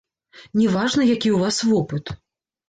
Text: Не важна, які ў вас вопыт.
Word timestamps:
Не 0.59 0.67
важна, 0.75 1.05
які 1.09 1.29
ў 1.35 1.43
вас 1.43 1.61
вопыт. 1.73 2.05